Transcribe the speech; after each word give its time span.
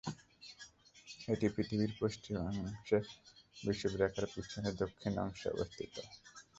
এটি 1.27 1.47
পৃথিবীর 1.55 1.91
পশ্চিমাংশে 1.99 2.97
বিষুবরেখার 3.57 4.25
পেছনে 4.33 4.69
দক্ষিণ 4.81 5.13
পাশে 5.19 5.47
অবস্থিত। 5.51 5.93